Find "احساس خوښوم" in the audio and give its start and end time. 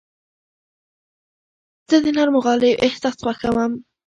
2.85-3.71